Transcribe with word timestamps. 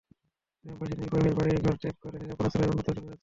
গ্রামবাসী 0.65 0.93
নিরুপায় 0.93 1.21
হয়েই 1.23 1.37
বাড়িঘর 1.37 1.75
ত্যাগ 1.81 1.95
করে 2.03 2.15
নিরাপদ 2.21 2.45
আশ্রয়ে 2.47 2.69
অন্যত্র 2.69 2.89
চলে 2.89 3.01
যাচ্ছে। 3.03 3.19